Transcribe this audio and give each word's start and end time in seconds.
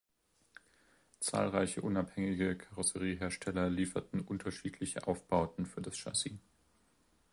Zahlreiche 1.19 1.83
unabhängige 1.83 2.57
Karosseriehersteller 2.57 3.69
lieferten 3.69 4.21
unterschiedliche 4.21 5.05
Aufbauten 5.05 5.67
für 5.67 5.83
das 5.83 5.95
Chassis. 5.95 6.39